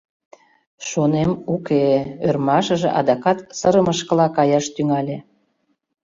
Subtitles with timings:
[0.89, 1.83] —Шонем, уке!—
[2.27, 5.17] ӧрмашыже адакат сырымышкыла каяш тӱҥале.